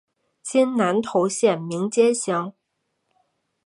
[0.41, 2.55] 今南投县名间乡。